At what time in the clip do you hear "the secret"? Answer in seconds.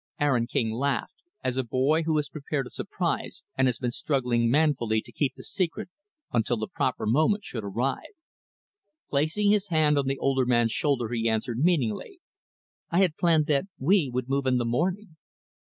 5.35-5.89